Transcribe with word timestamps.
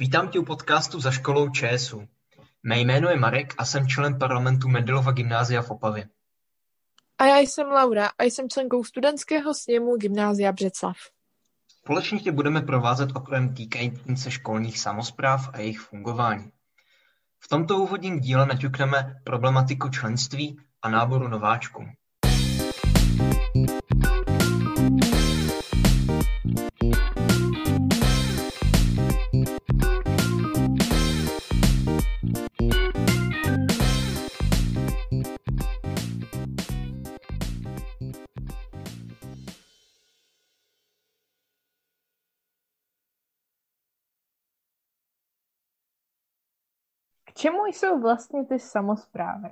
Vítám 0.00 0.28
tě 0.28 0.38
u 0.38 0.44
podcastu 0.44 1.00
Za 1.00 1.10
školou 1.10 1.48
ČSU. 1.48 2.08
Mé 2.62 2.78
jméno 2.78 3.08
je 3.08 3.16
Marek 3.16 3.54
a 3.58 3.64
jsem 3.64 3.88
členem 3.88 4.18
parlamentu 4.18 4.68
Mendelova 4.68 5.12
gymnázia 5.12 5.62
v 5.62 5.70
Opavě. 5.70 6.08
A 7.18 7.24
já 7.24 7.38
jsem 7.38 7.66
Laura 7.66 8.10
a 8.18 8.24
jsem 8.24 8.48
členkou 8.48 8.84
studentského 8.84 9.54
sněmu 9.54 9.96
Gymnázia 9.96 10.52
Břeclav. 10.52 10.96
Společně 11.68 12.20
tě 12.20 12.32
budeme 12.32 12.60
provázet 12.60 13.10
oknem 13.14 13.54
týkajícím 13.54 14.16
se 14.16 14.30
školních 14.30 14.78
samozpráv 14.78 15.50
a 15.52 15.60
jejich 15.60 15.80
fungování. 15.80 16.52
V 17.38 17.48
tomto 17.48 17.78
úvodním 17.78 18.20
díle 18.20 18.46
naťukneme 18.46 19.20
problematiku 19.24 19.88
členství 19.88 20.60
a 20.82 20.90
náboru 20.90 21.28
nováčků. 21.28 21.86
Čemu 47.40 47.66
jsou 47.66 48.00
vlastně 48.00 48.44
ty 48.44 48.58
samozprávy? 48.58 49.48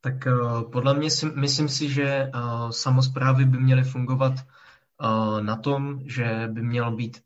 Tak 0.00 0.14
uh, 0.26 0.70
podle 0.70 0.94
mě 0.94 1.10
si, 1.10 1.26
myslím 1.26 1.68
si, 1.68 1.88
že 1.88 2.30
uh, 2.34 2.70
samozprávy 2.70 3.44
by 3.44 3.58
měly 3.58 3.84
fungovat 3.84 4.32
uh, 4.32 5.40
na 5.40 5.56
tom, 5.56 6.00
že 6.04 6.48
by 6.52 6.62
měl 6.62 6.96
být 6.96 7.22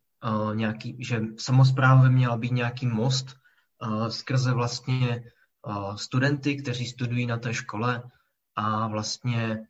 nějaký, 0.55 0.97
že 1.05 1.21
samozpráva 1.39 2.03
by 2.03 2.11
měla 2.11 2.37
být 2.37 2.53
nějaký 2.53 2.87
most 2.87 3.37
skrze 4.09 4.53
vlastně 4.53 5.25
studenty, 5.97 6.57
kteří 6.57 6.87
studují 6.87 7.27
na 7.27 7.37
té 7.37 7.55
škole 7.55 8.03
a 8.57 8.89
vlastně 8.89 9.67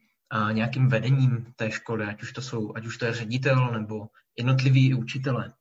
nějakým 0.52 0.88
vedením 0.88 1.52
té 1.56 1.70
školy, 1.70 2.06
ať 2.06 2.22
už 2.22 2.32
to 2.32 2.42
jsou, 2.42 2.72
ať 2.76 2.86
už 2.86 2.98
to 2.98 3.04
je 3.04 3.14
ředitel 3.14 3.70
nebo 3.72 4.06
jednotliví 4.38 4.94
učitelé. 4.94 5.52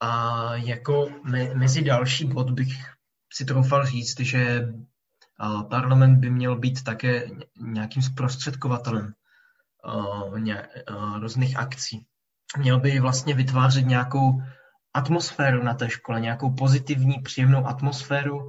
A 0.00 0.54
jako 0.54 1.08
me, 1.24 1.54
mezi 1.54 1.82
další 1.82 2.24
bod 2.24 2.50
bych 2.50 2.72
si 3.34 3.44
troufal 3.44 3.86
říct, 3.86 4.20
že 4.20 4.68
parlament 5.70 6.18
by 6.18 6.30
měl 6.30 6.58
být 6.58 6.82
také 6.82 7.28
nějakým 7.60 8.02
zprostředkovatelem 8.02 9.12
různých 11.20 11.56
akcí. 11.56 12.06
Měl 12.58 12.80
by 12.80 13.00
vlastně 13.00 13.34
vytvářet 13.34 13.86
nějakou 13.86 14.42
atmosféru 14.94 15.62
na 15.62 15.74
té 15.74 15.90
škole, 15.90 16.20
nějakou 16.20 16.54
pozitivní, 16.54 17.14
příjemnou 17.22 17.66
atmosféru, 17.66 18.48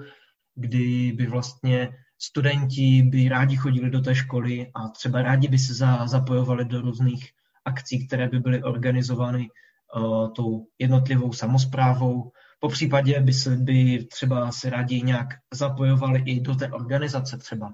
kdy 0.56 1.12
by 1.12 1.28
vlastně 1.28 1.90
studenti 2.22 3.02
by 3.04 3.30
rádi 3.30 3.56
chodili 3.56 3.90
do 3.90 4.02
té 4.02 4.16
školy 4.16 4.72
a 4.76 4.90
třeba 4.90 5.22
rádi 5.22 5.48
by 5.48 5.60
se 5.60 5.74
za, 5.74 6.08
zapojovali 6.08 6.66
do 6.66 6.82
různých 6.82 7.30
akcí, 7.66 8.08
které 8.08 8.30
by 8.30 8.40
byly 8.40 8.64
organizovány 8.64 9.48
uh, 9.96 10.34
tou 10.34 10.68
jednotlivou 10.80 11.34
samozprávou, 11.34 12.32
po 12.64 12.70
případě 12.70 13.20
by 13.20 13.34
se 13.34 13.50
by 13.50 14.06
třeba 14.06 14.52
se 14.52 14.70
rádi 14.70 15.02
nějak 15.02 15.28
zapojovali 15.54 16.24
i 16.26 16.40
do 16.40 16.56
té 16.56 16.72
organizace 16.72 17.38
třeba. 17.38 17.74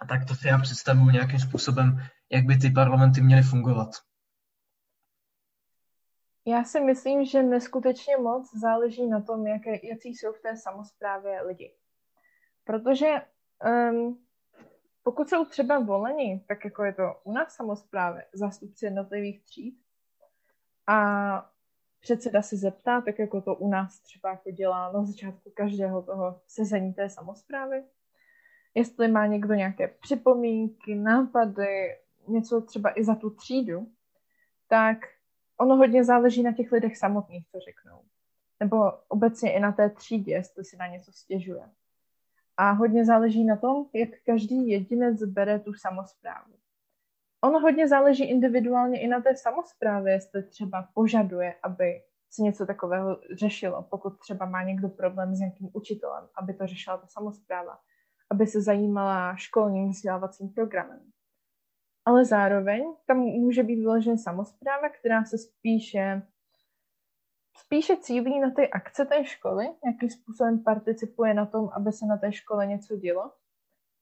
A 0.00 0.06
tak 0.06 0.24
to 0.28 0.34
si 0.34 0.48
já 0.48 0.58
představuji 0.58 1.10
nějakým 1.10 1.40
způsobem, 1.40 1.98
jak 2.30 2.44
by 2.44 2.56
ty 2.56 2.70
parlamenty 2.70 3.20
měly 3.20 3.42
fungovat. 3.42 3.88
Já 6.46 6.64
si 6.64 6.80
myslím, 6.80 7.24
že 7.24 7.42
neskutečně 7.42 8.16
moc 8.16 8.54
záleží 8.54 9.06
na 9.06 9.20
tom, 9.20 9.46
jaké, 9.46 9.86
jaký 9.86 10.08
jsou 10.08 10.32
v 10.32 10.42
té 10.42 10.56
samozprávě 10.56 11.42
lidi. 11.42 11.74
Protože 12.64 13.06
um, 13.64 14.24
pokud 15.02 15.28
jsou 15.28 15.44
třeba 15.44 15.78
voleni, 15.78 16.44
tak 16.48 16.64
jako 16.64 16.84
je 16.84 16.92
to 16.92 17.20
u 17.24 17.32
nás 17.32 17.54
samozprávy, 17.54 18.22
zástupci 18.32 18.84
jednotlivých 18.84 19.42
tříd, 19.42 19.86
a 20.86 21.55
předseda 22.00 22.42
se 22.42 22.56
zeptá, 22.56 23.00
tak 23.00 23.18
jako 23.18 23.40
to 23.40 23.54
u 23.54 23.68
nás 23.68 24.00
třeba 24.00 24.30
jako 24.30 24.50
dělá 24.50 24.92
na 24.92 25.04
začátku 25.04 25.50
každého 25.54 26.02
toho 26.02 26.40
sezení 26.46 26.94
té 26.94 27.08
samozprávy, 27.08 27.84
jestli 28.74 29.08
má 29.08 29.26
někdo 29.26 29.54
nějaké 29.54 29.88
připomínky, 29.88 30.94
nápady, 30.94 31.96
něco 32.28 32.60
třeba 32.60 32.98
i 32.98 33.04
za 33.04 33.14
tu 33.14 33.30
třídu, 33.30 33.92
tak 34.68 34.98
ono 35.60 35.76
hodně 35.76 36.04
záleží 36.04 36.42
na 36.42 36.52
těch 36.52 36.72
lidech 36.72 36.96
samotných, 36.96 37.48
co 37.48 37.58
řeknou. 37.60 38.02
Nebo 38.60 38.92
obecně 39.08 39.52
i 39.52 39.60
na 39.60 39.72
té 39.72 39.90
třídě, 39.90 40.32
jestli 40.32 40.64
si 40.64 40.76
na 40.76 40.86
něco 40.86 41.12
stěžuje. 41.12 41.70
A 42.56 42.70
hodně 42.70 43.04
záleží 43.04 43.44
na 43.44 43.56
tom, 43.56 43.86
jak 43.92 44.08
každý 44.26 44.68
jedinec 44.68 45.22
bere 45.24 45.58
tu 45.58 45.74
samozprávu 45.74 46.54
ono 47.44 47.60
hodně 47.60 47.88
záleží 47.88 48.24
individuálně 48.24 49.00
i 49.00 49.08
na 49.08 49.20
té 49.20 49.36
samozprávě, 49.36 50.12
jestli 50.12 50.42
třeba 50.42 50.88
požaduje, 50.94 51.54
aby 51.62 52.02
se 52.30 52.42
něco 52.42 52.66
takového 52.66 53.20
řešilo, 53.32 53.82
pokud 53.82 54.18
třeba 54.18 54.46
má 54.46 54.62
někdo 54.62 54.88
problém 54.88 55.34
s 55.34 55.38
nějakým 55.38 55.70
učitelem, 55.72 56.28
aby 56.38 56.54
to 56.54 56.66
řešila 56.66 56.96
ta 56.96 57.06
samozpráva, 57.06 57.78
aby 58.30 58.46
se 58.46 58.62
zajímala 58.62 59.36
školním 59.36 59.90
vzdělávacím 59.90 60.48
programem. 60.48 61.00
Ale 62.04 62.24
zároveň 62.24 62.94
tam 63.06 63.18
může 63.18 63.62
být 63.62 63.80
vyložen 63.80 64.18
samozpráva, 64.18 64.88
která 64.88 65.24
se 65.24 65.38
spíše 65.38 66.22
spíše 67.58 67.96
cílí 67.96 68.40
na 68.40 68.50
ty 68.50 68.70
akce 68.70 69.04
té 69.04 69.24
školy, 69.24 69.66
jakým 69.86 70.10
způsobem 70.10 70.62
participuje 70.62 71.34
na 71.34 71.46
tom, 71.46 71.68
aby 71.72 71.92
se 71.92 72.06
na 72.06 72.16
té 72.16 72.32
škole 72.32 72.66
něco 72.66 72.96
dělo, 72.96 73.32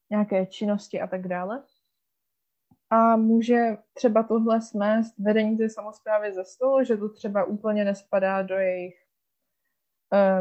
nějaké 0.09 0.45
činnosti 0.45 1.01
a 1.01 1.07
tak 1.07 1.27
dále 1.27 1.63
a 2.95 3.15
může 3.15 3.77
třeba 3.93 4.23
tohle 4.23 4.61
smést 4.61 5.19
vedení 5.19 5.57
té 5.57 5.69
samozprávy 5.69 6.33
ze 6.33 6.45
stolu, 6.45 6.83
že 6.83 6.97
to 6.97 7.09
třeba 7.09 7.43
úplně 7.43 7.85
nespadá 7.85 8.41
do 8.41 8.55
jejich, 8.55 8.95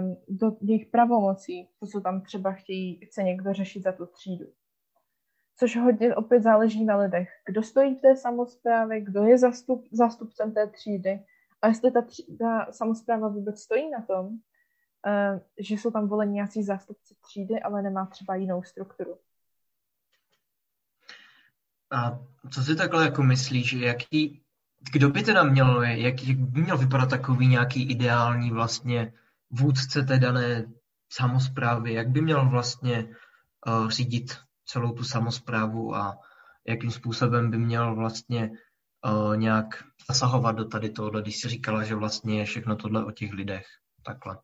um, 0.01 0.17
do 0.29 0.57
jejich 0.61 0.87
pravomocí, 0.87 1.69
to, 1.81 1.87
co 1.87 2.01
tam 2.01 2.21
třeba 2.21 2.53
chtějí, 2.53 3.07
chce 3.07 3.23
někdo 3.23 3.53
řešit 3.53 3.83
za 3.83 3.93
tu 3.93 4.07
třídu. 4.07 4.47
Což 5.57 5.77
hodně 5.77 6.15
opět 6.15 6.43
záleží 6.43 6.85
na 6.85 6.97
lidech. 6.97 7.29
Kdo 7.47 7.63
stojí 7.63 7.95
v 7.95 8.01
té 8.01 8.17
samozprávě, 8.17 9.01
kdo 9.01 9.23
je 9.23 9.39
zastup, 9.39 9.85
zástupcem 9.93 10.55
té 10.55 10.67
třídy 10.67 11.25
a 11.63 11.69
jestli 11.69 11.91
ta, 11.91 12.07
ta 12.39 12.73
samozpráva 12.73 13.29
vůbec 13.29 13.61
stojí 13.61 13.91
na 13.91 14.03
tom, 14.03 14.27
uh, 14.27 15.41
že 15.59 15.75
jsou 15.75 15.91
tam 15.91 16.09
voleni 16.09 16.33
nějací 16.33 16.63
zástupci 16.63 17.15
třídy, 17.21 17.61
ale 17.61 17.83
nemá 17.83 18.07
třeba 18.07 18.35
jinou 18.35 18.63
strukturu. 18.63 19.17
A 21.95 22.19
co 22.51 22.63
si 22.63 22.77
takhle 22.77 23.05
jako 23.05 23.23
myslíš, 23.23 23.73
jaký, 23.73 24.43
kdo 24.93 25.09
by 25.09 25.23
teda 25.23 25.43
měl, 25.43 25.83
jak, 25.83 26.23
jak 26.23 26.37
by 26.39 26.63
měl 26.63 26.79
vypadat 26.79 27.11
takový 27.11 27.47
nějaký 27.47 27.91
ideální 27.91 28.51
vlastně 28.51 29.13
vůdce 29.51 30.03
té 30.03 30.19
dané 30.19 30.67
samozprávy, 31.13 31.93
jak 31.93 32.09
by 32.09 32.21
měl 32.21 32.49
vlastně 32.49 33.09
uh, 33.67 33.89
řídit 33.91 34.37
celou 34.67 34.93
tu 34.93 35.05
samozprávu 35.05 35.95
a 35.95 36.19
jakým 36.67 36.91
způsobem 36.91 37.51
by 37.51 37.59
měl 37.59 37.95
vlastně 37.95 38.51
uh, 38.51 39.37
nějak 39.37 39.85
zasahovat 40.09 40.53
do 40.53 40.65
tady 40.65 40.91
tohle, 40.91 41.23
když 41.23 41.41
si 41.41 41.49
říkala, 41.49 41.85
že 41.85 41.95
vlastně 41.95 42.39
je 42.39 42.45
všechno 42.45 42.77
tohle 42.77 43.05
o 43.05 43.11
těch 43.11 43.33
lidech. 43.33 43.67
Takhle. 44.03 44.39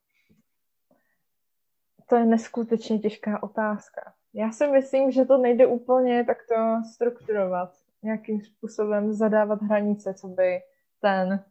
To 2.09 2.17
je 2.17 2.27
neskutečně 2.27 2.99
těžká 2.99 3.43
otázka. 3.43 4.13
Já 4.35 4.53
si 4.53 4.67
myslím, 4.67 5.11
že 5.11 5.25
to 5.25 5.39
nejde 5.39 5.67
úplně 5.67 6.25
takto 6.25 6.55
strukturovat, 6.95 7.73
nějakým 8.03 8.41
způsobem 8.41 9.13
zadávat 9.13 9.63
hranice, 9.63 10.15
co 10.15 10.29
by 10.29 10.61
ten, 11.01 11.45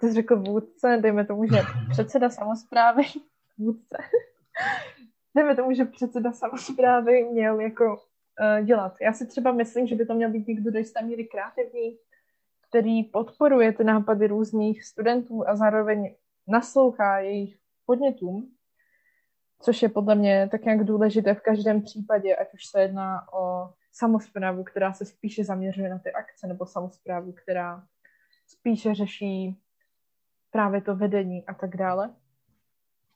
ty 0.00 0.08
jsi 0.08 0.14
řekl 0.14 0.40
vůdce, 0.40 0.98
dejme 1.02 1.24
tomu, 1.24 1.46
že 1.46 1.58
předseda 1.90 2.30
samozprávy, 2.30 3.02
vůdce, 3.58 3.96
dejme 5.34 5.56
tomu, 5.56 5.72
že 5.72 5.84
předseda 5.84 6.32
samozprávy 6.32 7.24
měl 7.24 7.60
jako 7.60 7.84
uh, 7.84 8.64
dělat. 8.64 8.96
Já 9.00 9.12
si 9.12 9.26
třeba 9.26 9.52
myslím, 9.52 9.86
že 9.86 9.94
by 9.94 10.06
to 10.06 10.14
měl 10.14 10.30
být 10.30 10.48
někdo 10.48 10.70
do 10.70 10.78
jisté 10.78 11.02
míry 11.02 11.24
kreativní, 11.24 11.98
který 12.68 13.04
podporuje 13.04 13.72
ty 13.72 13.84
nápady 13.84 14.26
různých 14.26 14.84
studentů 14.84 15.48
a 15.48 15.56
zároveň 15.56 16.14
naslouchá 16.48 17.18
jejich 17.18 17.58
podnětům 17.86 18.54
což 19.62 19.82
je 19.82 19.88
podle 19.88 20.14
mě 20.14 20.48
tak 20.50 20.64
nějak 20.64 20.84
důležité 20.84 21.34
v 21.34 21.40
každém 21.40 21.82
případě, 21.82 22.36
ať 22.36 22.54
už 22.54 22.66
se 22.66 22.82
jedná 22.82 23.32
o 23.32 23.70
samozprávu, 23.92 24.64
která 24.64 24.92
se 24.92 25.04
spíše 25.04 25.44
zaměřuje 25.44 25.90
na 25.90 25.98
ty 25.98 26.12
akce, 26.12 26.46
nebo 26.46 26.66
samozprávu, 26.66 27.32
která 27.32 27.84
spíše 28.46 28.94
řeší 28.94 29.58
právě 30.50 30.80
to 30.80 30.96
vedení 30.96 31.46
a 31.46 31.54
tak 31.54 31.76
dále. 31.76 32.14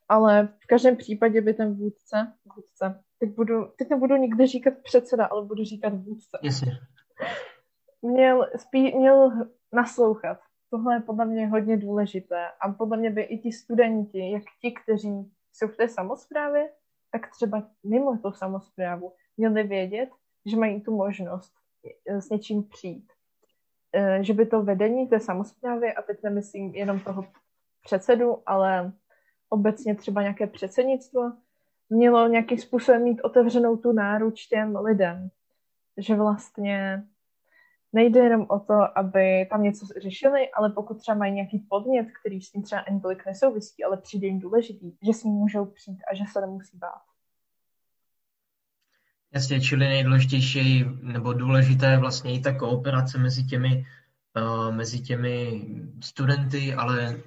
Ale 0.09 0.49
v 0.59 0.67
každém 0.67 0.95
případě 0.95 1.41
by 1.41 1.53
ten 1.53 1.73
vůdce, 1.73 2.33
vůdce 2.55 3.03
teď, 3.19 3.35
budu, 3.35 3.65
teď 3.77 3.89
nebudu 3.89 4.15
nikdy 4.15 4.47
říkat 4.47 4.73
předseda, 4.83 5.25
ale 5.25 5.45
budu 5.45 5.63
říkat 5.63 5.93
vůdce. 5.93 6.39
Jasně. 6.43 6.71
Měl, 8.01 8.49
spí, 8.57 8.97
měl 8.97 9.31
naslouchat 9.73 10.37
tohle 10.69 10.95
je 10.95 10.99
podle 10.99 11.25
mě 11.25 11.47
hodně 11.47 11.77
důležité 11.77 12.47
a 12.61 12.71
podle 12.71 12.97
mě 12.97 13.09
by 13.09 13.21
i 13.21 13.37
ti 13.37 13.51
studenti, 13.51 14.31
jak 14.31 14.43
ti, 14.61 14.73
kteří 14.83 15.31
jsou 15.57 15.67
v 15.67 15.75
té 15.75 15.89
samozprávě, 15.89 16.69
tak 17.11 17.31
třeba 17.31 17.69
mimo 17.83 18.17
tu 18.17 18.31
samozprávu 18.31 19.13
měli 19.37 19.63
vědět, 19.63 20.09
že 20.45 20.57
mají 20.57 20.81
tu 20.81 20.95
možnost 20.95 21.53
eh, 22.09 22.21
s 22.21 22.29
něčím 22.29 22.63
přijít. 22.63 23.11
Eh, 23.93 24.23
že 24.23 24.33
by 24.33 24.45
to 24.45 24.63
vedení 24.63 25.07
té 25.07 25.19
samozprávy, 25.19 25.93
a 25.93 26.01
teď 26.01 26.23
nemyslím 26.23 26.75
jenom 26.75 26.99
toho 26.99 27.25
předsedu, 27.83 28.43
ale 28.45 28.91
obecně 29.49 29.95
třeba 29.95 30.21
nějaké 30.21 30.47
předsednictvo, 30.47 31.31
mělo 31.89 32.27
nějakým 32.27 32.57
způsobem 32.57 33.03
mít 33.03 33.21
otevřenou 33.21 33.77
tu 33.77 33.91
náruč 33.91 34.45
těm 34.45 34.75
lidem. 34.75 35.29
Že 35.97 36.15
vlastně 36.15 37.07
nejde 37.93 38.19
jenom 38.19 38.45
o 38.49 38.59
to, 38.59 38.97
aby 38.97 39.47
tam 39.49 39.63
něco 39.63 39.85
řešili, 40.01 40.51
ale 40.51 40.69
pokud 40.69 40.97
třeba 40.97 41.17
mají 41.17 41.33
nějaký 41.33 41.59
podnět, 41.59 42.07
který 42.21 42.41
s 42.41 42.51
tím 42.51 42.63
třeba 42.63 42.81
ani 42.81 43.01
tolik 43.01 43.25
nesouvisí, 43.25 43.83
ale 43.83 43.97
přijde 43.97 44.27
jim 44.27 44.39
důležitý, 44.39 44.91
že 45.01 45.13
s 45.13 45.23
ním 45.23 45.33
můžou 45.33 45.65
přijít 45.65 45.99
a 46.11 46.15
že 46.15 46.23
se 46.33 46.41
nemusí 46.41 46.77
bát. 46.77 47.01
Jasně, 49.33 49.61
čili 49.61 49.87
nejdůležitější 49.87 50.85
nebo 51.01 51.33
důležité 51.33 51.91
je 51.91 51.97
vlastně 51.97 52.33
i 52.33 52.39
ta 52.39 52.53
kooperace 52.53 53.17
mezi 53.17 53.43
těmi, 53.43 53.85
uh, 54.37 54.75
mezi 54.75 54.99
těmi 54.99 55.65
studenty, 56.01 56.73
ale 56.73 57.17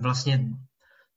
vlastně 0.00 0.48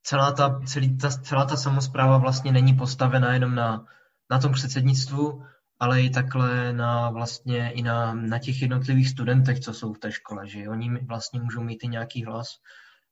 celá 0.02 0.32
ta, 0.32 0.60
celý 0.66 0.96
ta, 0.96 1.10
celá 1.10 1.44
ta 1.44 1.56
samozpráva 1.56 2.18
vlastně 2.18 2.52
není 2.52 2.74
postavena 2.74 3.34
jenom 3.34 3.54
na, 3.54 3.86
na 4.30 4.38
tom 4.38 4.52
předsednictvu, 4.52 5.44
ale 5.80 6.02
i 6.02 6.10
takhle 6.10 6.72
na 6.72 7.10
vlastně 7.10 7.72
i 7.72 7.82
na, 7.82 8.14
na 8.14 8.38
těch 8.38 8.62
jednotlivých 8.62 9.08
studentech, 9.08 9.60
co 9.60 9.74
jsou 9.74 9.92
v 9.92 9.98
té 9.98 10.12
škole, 10.12 10.48
že 10.48 10.68
oni 10.68 10.98
vlastně 10.98 11.40
můžou 11.40 11.62
mít 11.62 11.84
i 11.84 11.88
nějaký 11.88 12.24
hlas 12.24 12.48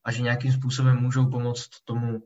a 0.05 0.13
že 0.13 0.23
nějakým 0.23 0.53
způsobem 0.53 0.97
můžou 0.97 1.31
pomoct 1.31 1.85
tomu, 1.85 2.23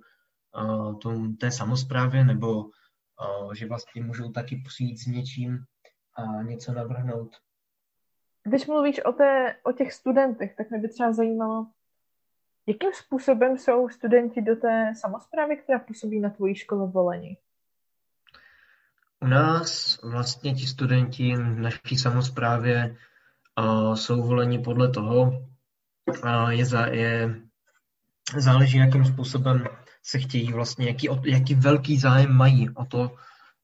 uh, 0.56 0.98
tomu 0.98 1.32
té 1.32 1.50
samozprávě 1.50 2.24
nebo 2.24 2.64
uh, 2.64 3.52
že 3.54 3.66
vlastně 3.66 4.02
můžou 4.02 4.32
taky 4.32 4.62
přijít 4.66 4.98
s 4.98 5.06
něčím 5.06 5.64
a 6.14 6.42
něco 6.42 6.72
navrhnout. 6.72 7.36
Když 8.44 8.66
mluvíš 8.66 9.04
o, 9.04 9.12
té, 9.12 9.56
o 9.62 9.72
těch 9.72 9.92
studentech, 9.92 10.56
tak 10.56 10.70
mě 10.70 10.78
by 10.78 10.88
třeba 10.88 11.12
zajímalo, 11.12 11.66
jakým 12.66 12.92
způsobem 12.92 13.58
jsou 13.58 13.88
studenti 13.88 14.42
do 14.42 14.56
té 14.56 14.92
samozprávy, 15.00 15.56
která 15.56 15.78
působí 15.78 16.20
na 16.20 16.30
tvojí 16.30 16.54
škole 16.54 16.86
voleni? 16.86 17.36
U 19.22 19.26
nás 19.26 19.98
vlastně 20.02 20.54
ti 20.54 20.66
studenti 20.66 21.34
naší 21.36 21.96
samozprávě 21.98 22.96
uh, 23.58 23.94
jsou 23.94 24.22
voleni 24.22 24.58
podle 24.58 24.90
toho, 24.90 25.46
je, 26.48 26.66
za, 26.66 26.86
je, 26.86 27.40
záleží, 28.36 28.78
jakým 28.78 29.04
způsobem 29.04 29.64
se 30.02 30.18
chtějí 30.18 30.52
vlastně, 30.52 30.86
jaký, 30.86 31.08
jaký 31.24 31.54
velký 31.54 31.98
zájem 31.98 32.32
mají 32.32 32.70
o 32.70 32.84
to, 32.84 33.16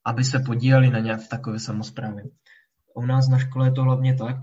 aby 0.04 0.24
se 0.24 0.38
podíleli 0.38 0.90
na 0.90 0.98
nějak 0.98 1.28
takové 1.28 1.58
samozprávě. 1.58 2.24
U 2.94 3.06
nás 3.06 3.28
na 3.28 3.38
škole 3.38 3.66
je 3.66 3.72
to 3.72 3.82
hlavně 3.82 4.14
tak, 4.14 4.36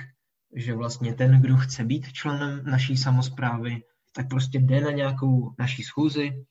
že 0.56 0.74
vlastně 0.74 1.14
ten, 1.14 1.42
kdo 1.42 1.58
chce 1.58 1.84
být 1.84 2.14
členem 2.14 2.62
naší 2.64 2.98
samozprávy, 2.98 3.84
tak 4.16 4.30
prostě 4.30 4.60
jde 4.60 4.82
na 4.82 4.92
nějakou 4.92 5.56
naší 5.60 5.84
schůzi 5.84 6.46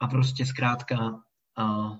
a 0.00 0.06
prostě 0.06 0.46
zkrátka 0.46 0.96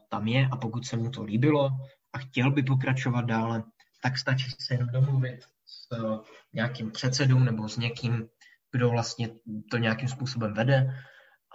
tam 0.08 0.28
je 0.28 0.49
a 0.52 0.56
pokud 0.56 0.87
se 0.87 0.96
mu 0.96 1.10
to 1.10 1.22
líbilo 1.22 1.70
a 2.12 2.19
chtěl 2.19 2.50
by 2.50 2.62
pokračovat 2.62 3.25
dále, 3.25 3.62
tak 4.02 4.19
stačí 4.19 4.50
se 4.60 4.75
jenom 4.75 4.88
domluvit 4.88 5.40
s 5.66 5.99
uh, 5.99 6.25
nějakým 6.52 6.90
předsedou 6.90 7.38
nebo 7.38 7.69
s 7.69 7.76
někým, 7.76 8.28
kdo 8.72 8.90
vlastně 8.90 9.28
to 9.70 9.76
nějakým 9.76 10.08
způsobem 10.08 10.55
vede 10.55 10.94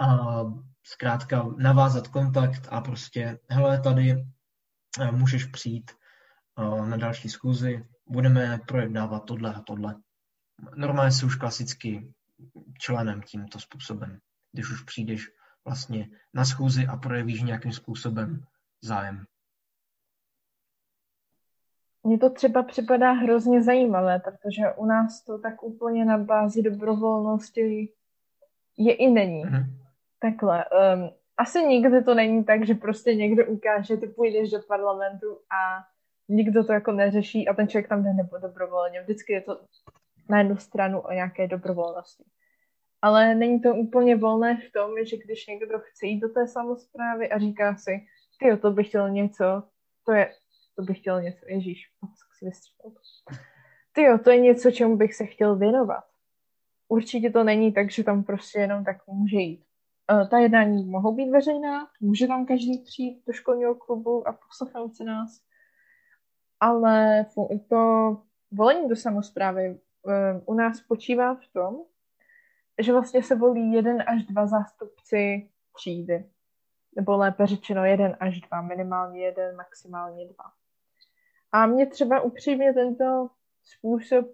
a 0.01 0.17
zkrátka 0.83 1.45
navázat 1.57 2.07
kontakt 2.07 2.67
a 2.69 2.81
prostě, 2.81 3.39
hele, 3.49 3.81
tady 3.81 4.15
uh, 4.15 5.11
můžeš 5.11 5.45
přijít 5.45 5.91
uh, 6.59 6.87
na 6.87 6.97
další 6.97 7.29
schůzi, 7.29 7.85
budeme 8.09 8.59
projednávat 8.67 9.25
tohle 9.25 9.53
a 9.53 9.61
tohle. 9.61 9.95
Normálně 10.75 11.11
se 11.11 11.25
už 11.25 11.35
klasicky 11.35 12.13
členem 12.79 13.21
tímto 13.21 13.59
způsobem, 13.59 14.19
když 14.51 14.69
už 14.71 14.81
přijdeš 14.83 15.27
vlastně 15.65 16.09
na 16.33 16.45
schůzi 16.45 16.87
a 16.87 16.97
projevíš 16.97 17.41
nějakým 17.41 17.71
způsobem 17.71 18.43
zájem. 18.81 19.25
Mně 22.03 22.17
to 22.17 22.29
třeba 22.29 22.63
připadá 22.63 23.11
hrozně 23.11 23.63
zajímavé, 23.63 24.19
protože 24.19 24.61
u 24.75 24.85
nás 24.85 25.23
to 25.23 25.39
tak 25.39 25.63
úplně 25.63 26.05
na 26.05 26.17
bázi 26.17 26.61
dobrovolnosti 26.61 27.89
je 28.77 28.93
i 28.93 29.09
není. 29.09 29.45
Mm-hmm. 29.45 29.65
Takhle. 30.19 30.65
Um, 30.65 31.09
asi 31.37 31.59
nikdy 31.59 32.03
to 32.03 32.13
není 32.13 32.43
tak, 32.43 32.65
že 32.65 32.73
prostě 32.73 33.15
někdo 33.15 33.45
ukáže, 33.45 33.97
ty 33.97 34.07
půjdeš 34.07 34.51
do 34.51 34.59
parlamentu 34.67 35.39
a 35.49 35.85
nikdo 36.29 36.63
to 36.63 36.73
jako 36.73 36.91
neřeší 36.91 37.47
a 37.47 37.53
ten 37.53 37.67
člověk 37.67 37.89
tam 37.89 38.03
jde 38.03 38.13
nebo 38.13 38.37
dobrovolně. 38.37 39.01
Vždycky 39.01 39.33
je 39.33 39.41
to 39.41 39.61
na 40.29 40.37
jednu 40.37 40.57
stranu 40.57 40.99
o 40.99 41.11
nějaké 41.11 41.47
dobrovolnosti. 41.47 42.23
Ale 43.03 43.35
není 43.35 43.61
to 43.61 43.75
úplně 43.75 44.15
volné 44.15 44.57
v 44.57 44.71
tom, 44.71 44.91
že 45.05 45.17
když 45.17 45.47
někdo 45.47 45.79
chce 45.79 46.05
jít 46.05 46.19
do 46.19 46.29
té 46.29 46.47
samozprávy 46.47 47.29
a 47.29 47.39
říká 47.39 47.75
si, 47.75 47.91
ty 48.39 48.57
to 48.57 48.71
bych 48.71 48.87
chtěl 48.87 49.09
něco, 49.09 49.63
to 50.05 50.11
je, 50.11 50.31
to 50.75 50.81
bych 50.81 50.99
chtěl 50.99 51.21
něco, 51.21 51.45
ježíš, 51.47 51.83
si 52.39 52.45
vystřelil. 52.45 52.95
Ty 53.93 54.23
to 54.23 54.31
je 54.31 54.39
něco, 54.39 54.71
čemu 54.71 54.97
bych 54.97 55.13
se 55.15 55.25
chtěl 55.25 55.55
věnovat. 55.55 56.03
Určitě 56.87 57.29
to 57.29 57.43
není 57.43 57.73
tak, 57.73 57.91
že 57.91 58.03
tam 58.03 58.23
prostě 58.23 58.59
jenom 58.59 58.83
tak 58.83 59.07
může 59.07 59.37
jít. 59.37 59.65
Uh, 60.11 60.29
ta 60.29 60.37
jednání 60.37 60.85
mohou 60.85 61.15
být 61.15 61.31
veřejná, 61.31 61.87
může 62.01 62.27
tam 62.27 62.45
každý 62.45 62.77
přijít 62.77 63.23
do 63.27 63.33
školního 63.33 63.75
klubu 63.75 64.27
a 64.27 64.31
poslechnout 64.33 64.95
se 64.95 65.03
nás, 65.03 65.41
ale 66.59 67.25
to 67.69 68.17
volení 68.51 68.89
do 68.89 68.95
samozprávy 68.95 69.79
uh, 70.03 70.13
u 70.45 70.53
nás 70.53 70.77
spočívá 70.77 71.35
v 71.35 71.53
tom, 71.53 71.83
že 72.81 72.91
vlastně 72.91 73.23
se 73.23 73.35
volí 73.35 73.73
jeden 73.73 74.03
až 74.07 74.23
dva 74.23 74.47
zástupci 74.47 75.49
třídy. 75.75 76.29
Nebo 76.95 77.17
lépe 77.17 77.47
řečeno 77.47 77.85
jeden 77.85 78.17
až 78.19 78.41
dva, 78.41 78.61
minimálně 78.61 79.25
jeden, 79.25 79.55
maximálně 79.55 80.25
dva. 80.25 80.43
A 81.51 81.65
mně 81.65 81.85
třeba 81.85 82.21
upřímně 82.21 82.73
tento 82.73 83.29
způsob 83.63 84.25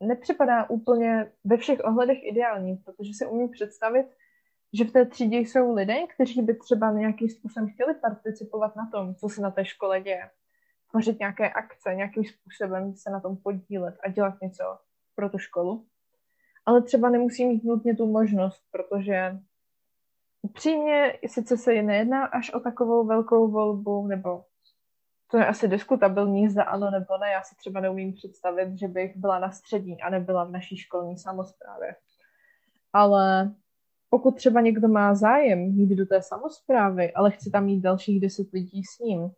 nepřipadá 0.00 0.70
úplně 0.70 1.32
ve 1.44 1.56
všech 1.56 1.78
ohledech 1.84 2.18
ideální, 2.22 2.76
protože 2.76 3.10
si 3.14 3.26
umím 3.26 3.50
představit, 3.50 4.06
že 4.72 4.84
v 4.84 4.92
té 4.92 5.06
třídě 5.06 5.38
jsou 5.38 5.74
lidé, 5.74 6.06
kteří 6.14 6.42
by 6.42 6.54
třeba 6.54 6.92
nějakým 6.92 7.28
způsobem 7.28 7.68
chtěli 7.68 7.94
participovat 7.94 8.76
na 8.76 8.88
tom, 8.92 9.14
co 9.14 9.28
se 9.28 9.40
na 9.40 9.50
té 9.50 9.64
škole 9.64 10.00
děje. 10.00 10.30
Tvořit 10.90 11.18
nějaké 11.18 11.50
akce, 11.50 11.94
nějakým 11.94 12.24
způsobem 12.24 12.96
se 12.96 13.10
na 13.10 13.20
tom 13.20 13.36
podílet 13.36 13.94
a 14.04 14.08
dělat 14.08 14.34
něco 14.42 14.78
pro 15.14 15.30
tu 15.30 15.38
školu 15.38 15.86
ale 16.66 16.82
třeba 16.82 17.10
nemusí 17.10 17.46
mít 17.46 17.64
nutně 17.64 17.96
tu 17.96 18.06
možnost, 18.06 18.62
protože 18.70 19.38
upřímně 20.42 21.18
sice 21.26 21.56
se 21.56 21.82
nejedná 21.82 22.26
až 22.26 22.50
o 22.50 22.60
takovou 22.60 23.06
velkou 23.06 23.50
volbu, 23.50 24.06
nebo 24.06 24.44
to 25.30 25.38
je 25.38 25.46
asi 25.46 25.68
diskutabilní, 25.68 26.48
zda 26.48 26.62
ano 26.62 26.90
nebo 26.90 27.18
ne. 27.20 27.30
Já 27.30 27.42
si 27.42 27.56
třeba 27.56 27.80
neumím 27.80 28.12
představit, 28.12 28.78
že 28.78 28.88
bych 28.88 29.16
byla 29.16 29.38
na 29.38 29.50
střední 29.50 30.02
a 30.02 30.10
nebyla 30.10 30.44
v 30.44 30.50
naší 30.50 30.76
školní 30.76 31.18
samozprávě. 31.18 31.96
Ale 32.92 33.54
pokud 34.10 34.36
třeba 34.36 34.60
někdo 34.60 34.88
má 34.88 35.14
zájem 35.14 35.58
jít 35.58 35.96
do 35.96 36.06
té 36.06 36.22
samozprávy, 36.22 37.12
ale 37.12 37.30
chce 37.30 37.50
tam 37.50 37.64
mít 37.64 37.80
dalších 37.80 38.20
deset 38.20 38.52
lidí 38.52 38.84
s 38.84 38.98
ním, 38.98 39.30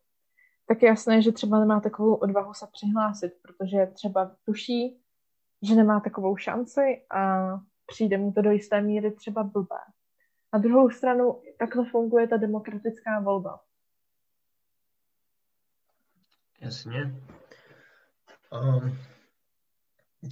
tak 0.66 0.82
je 0.82 0.88
jasné, 0.88 1.22
že 1.22 1.32
třeba 1.32 1.60
nemá 1.60 1.80
takovou 1.80 2.14
odvahu 2.14 2.54
se 2.54 2.66
přihlásit, 2.72 3.32
protože 3.42 3.86
třeba 3.86 4.36
tuší, 4.44 5.00
že 5.62 5.74
nemá 5.74 6.00
takovou 6.00 6.36
šanci 6.36 6.80
a 7.10 7.48
přijde 7.86 8.18
mu 8.18 8.32
to 8.32 8.42
do 8.42 8.50
jisté 8.50 8.80
míry 8.80 9.12
třeba 9.12 9.42
blbé. 9.42 9.78
Na 10.52 10.58
druhou 10.58 10.90
stranu 10.90 11.42
takhle 11.58 11.84
funguje 11.90 12.28
ta 12.28 12.36
demokratická 12.36 13.20
volba. 13.20 13.60
Jasně. 16.60 17.14
Um, 18.52 18.98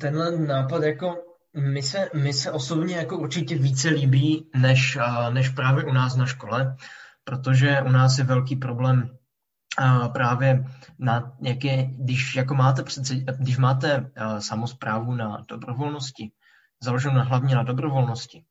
tenhle 0.00 0.38
nápad 0.38 0.82
jako 0.82 1.24
mi 1.54 1.82
se, 1.82 2.10
mi 2.14 2.32
se 2.32 2.52
osobně 2.52 2.96
jako 2.96 3.18
určitě 3.18 3.58
více 3.58 3.88
líbí, 3.88 4.50
než, 4.54 4.96
uh, 4.96 5.34
než 5.34 5.48
právě 5.48 5.84
u 5.84 5.92
nás 5.92 6.16
na 6.16 6.26
škole, 6.26 6.76
protože 7.24 7.82
u 7.86 7.88
nás 7.88 8.18
je 8.18 8.24
velký 8.24 8.56
problém 8.56 9.15
právě 10.12 10.64
na 10.98 11.32
jaké, 11.40 11.84
když 11.84 12.36
jako 12.36 12.54
máte 12.54 12.82
přece, 12.82 13.14
když 13.16 13.58
máte 13.58 14.00
uh, 14.00 14.38
samozprávu 14.38 15.14
na 15.14 15.44
dobrovolnosti, 15.48 16.32
založenou 16.82 17.14
na, 17.14 17.22
hlavně 17.22 17.54
na 17.54 17.62
dobrovolnosti, 17.62 18.44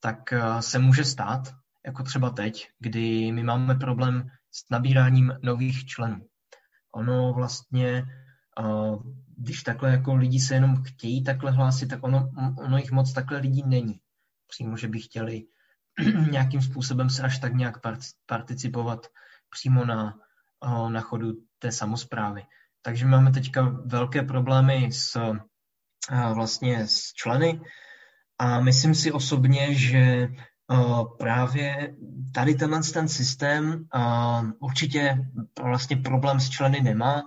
tak 0.00 0.18
uh, 0.32 0.58
se 0.58 0.78
může 0.78 1.04
stát, 1.04 1.54
jako 1.86 2.02
třeba 2.02 2.30
teď, 2.30 2.68
kdy 2.78 3.32
my 3.32 3.42
máme 3.42 3.74
problém 3.74 4.30
s 4.50 4.70
nabíráním 4.70 5.32
nových 5.42 5.86
členů. 5.86 6.26
Ono 6.94 7.32
vlastně 7.32 8.04
když 9.36 9.62
takhle 9.62 9.90
jako 9.90 10.14
lidi 10.14 10.40
se 10.40 10.54
jenom 10.54 10.82
chtějí 10.82 11.24
takhle 11.24 11.50
hlásit, 11.50 11.86
tak 11.86 12.02
ono, 12.02 12.30
ono 12.58 12.78
jich 12.78 12.92
moc 12.92 13.12
takhle 13.12 13.38
lidí 13.38 13.62
není. 13.66 14.00
Přímo, 14.48 14.76
že 14.76 14.88
by 14.88 15.00
chtěli 15.00 15.42
nějakým 16.30 16.62
způsobem 16.62 17.10
se 17.10 17.22
až 17.22 17.38
tak 17.38 17.54
nějak 17.54 17.76
participovat 18.26 19.06
přímo 19.50 19.84
na, 19.84 20.14
na 20.88 21.00
chodu 21.00 21.32
té 21.58 21.72
samozprávy. 21.72 22.42
Takže 22.82 23.06
máme 23.06 23.32
teďka 23.32 23.62
velké 23.84 24.22
problémy 24.22 24.92
s 24.92 25.20
vlastně 26.34 26.86
s 26.86 27.12
členy 27.12 27.60
a 28.38 28.60
myslím 28.60 28.94
si 28.94 29.12
osobně, 29.12 29.74
že 29.74 30.28
právě 31.18 31.96
tady 32.34 32.54
tenhle 32.54 32.80
ten 32.82 33.08
systém 33.08 33.84
určitě 34.60 35.18
vlastně 35.62 35.96
problém 35.96 36.40
s 36.40 36.50
členy 36.50 36.80
nemá 36.80 37.22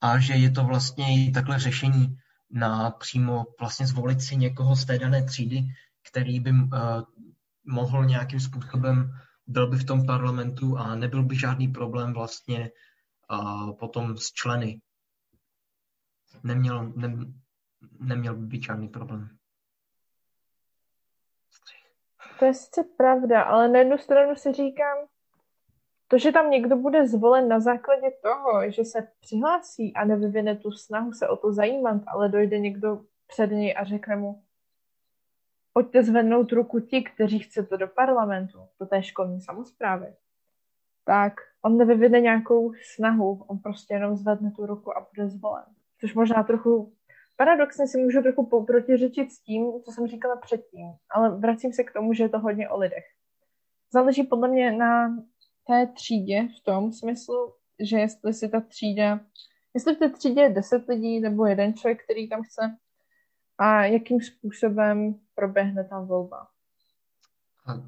a 0.00 0.18
že 0.18 0.34
je 0.34 0.50
to 0.50 0.64
vlastně 0.64 1.26
i 1.26 1.32
takhle 1.32 1.58
řešení 1.58 2.16
na 2.50 2.90
přímo 2.90 3.46
vlastně 3.60 3.86
zvolit 3.86 4.22
si 4.22 4.36
někoho 4.36 4.76
z 4.76 4.84
té 4.84 4.98
dané 4.98 5.24
třídy, 5.24 5.62
který 6.10 6.40
by 6.40 6.52
mohl 7.66 8.04
nějakým 8.04 8.40
způsobem, 8.40 9.12
byl 9.48 9.66
by 9.66 9.76
v 9.76 9.86
tom 9.86 10.06
parlamentu 10.06 10.78
a 10.78 10.94
nebyl 10.94 11.22
by 11.22 11.36
žádný 11.36 11.68
problém 11.68 12.12
vlastně 12.12 12.70
potom 13.78 14.16
s 14.16 14.32
členy. 14.32 14.80
Neměl, 16.42 16.92
ne, 16.96 17.16
neměl 18.00 18.36
by 18.36 18.46
být 18.46 18.62
žádný 18.62 18.88
problém. 18.88 19.28
To 22.38 22.44
je 22.44 22.54
sice 22.54 22.84
pravda, 22.96 23.42
ale 23.42 23.68
na 23.68 23.78
jednu 23.78 23.98
stranu 23.98 24.36
si 24.36 24.52
říkám, 24.52 24.98
to, 26.08 26.18
že 26.18 26.32
tam 26.32 26.50
někdo 26.50 26.76
bude 26.76 27.08
zvolen 27.08 27.48
na 27.48 27.60
základě 27.60 28.10
toho, 28.22 28.70
že 28.70 28.84
se 28.84 29.08
přihlásí 29.20 29.94
a 29.94 30.04
nevyvine 30.04 30.56
tu 30.56 30.70
snahu 30.70 31.12
se 31.12 31.28
o 31.28 31.36
to 31.36 31.52
zajímat, 31.52 32.02
ale 32.06 32.28
dojde 32.28 32.58
někdo 32.58 33.04
před 33.26 33.50
něj 33.50 33.74
a 33.78 33.84
řekne 33.84 34.16
mu, 34.16 34.42
pojďte 35.72 36.02
zvednout 36.02 36.52
ruku 36.52 36.80
ti, 36.80 37.02
kteří 37.02 37.38
chcete 37.38 37.76
do 37.76 37.88
parlamentu, 37.88 38.58
do 38.80 38.86
té 38.86 39.02
školní 39.02 39.40
samozprávy, 39.40 40.06
tak 41.04 41.32
on 41.62 41.76
nevyvine 41.76 42.20
nějakou 42.20 42.72
snahu, 42.94 43.44
on 43.46 43.58
prostě 43.58 43.94
jenom 43.94 44.16
zvedne 44.16 44.50
tu 44.50 44.66
ruku 44.66 44.96
a 44.96 45.06
bude 45.14 45.28
zvolen. 45.28 45.64
Což 46.00 46.14
možná 46.14 46.42
trochu 46.42 46.92
paradoxně 47.36 47.86
si 47.86 47.98
můžu 47.98 48.22
trochu 48.22 48.64
protiřečit 48.66 49.32
s 49.32 49.40
tím, 49.40 49.72
co 49.84 49.92
jsem 49.92 50.06
říkala 50.06 50.36
předtím, 50.36 50.86
ale 51.10 51.38
vracím 51.38 51.72
se 51.72 51.84
k 51.84 51.92
tomu, 51.92 52.12
že 52.12 52.24
je 52.24 52.28
to 52.28 52.38
hodně 52.38 52.68
o 52.68 52.78
lidech. 52.78 53.04
Záleží 53.92 54.22
podle 54.22 54.48
mě 54.48 54.72
na 54.72 55.16
té 55.66 55.86
třídě 55.86 56.48
v 56.60 56.64
tom 56.64 56.92
smyslu, 56.92 57.52
že 57.80 57.98
jestli 57.98 58.34
si 58.34 58.48
ta 58.48 58.60
třída, 58.60 59.20
jestli 59.74 59.94
v 59.94 59.98
té 59.98 60.10
třídě 60.10 60.40
je 60.40 60.50
deset 60.50 60.88
lidí 60.88 61.20
nebo 61.20 61.46
jeden 61.46 61.74
člověk, 61.74 62.04
který 62.04 62.28
tam 62.28 62.42
chce 62.42 62.76
a 63.58 63.84
jakým 63.84 64.20
způsobem 64.20 65.14
proběhne 65.34 65.84
tam 65.84 66.06
volba. 66.06 66.48